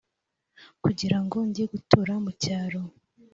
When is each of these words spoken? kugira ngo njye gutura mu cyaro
kugira 0.83 1.17
ngo 1.23 1.37
njye 1.47 1.63
gutura 1.71 2.13
mu 2.23 2.31
cyaro 2.41 2.81